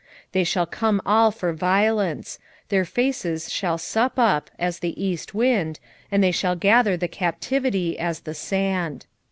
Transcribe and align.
1:9 0.29 0.31
They 0.31 0.43
shall 0.43 0.65
come 0.65 0.99
all 1.05 1.29
for 1.29 1.53
violence: 1.53 2.39
their 2.69 2.85
faces 2.85 3.51
shall 3.53 3.77
sup 3.77 4.17
up 4.17 4.49
as 4.57 4.79
the 4.79 4.99
east 4.99 5.35
wind, 5.35 5.79
and 6.11 6.23
they 6.23 6.31
shall 6.31 6.55
gather 6.55 6.97
the 6.97 7.07
captivity 7.07 7.99
as 7.99 8.21
the 8.21 8.33
sand. 8.33 9.05